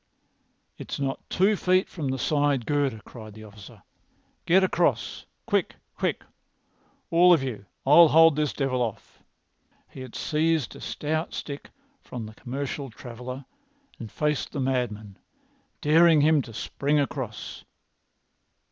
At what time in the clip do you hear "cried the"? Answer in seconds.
3.05-3.43